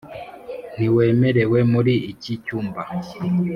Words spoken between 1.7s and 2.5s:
muri iki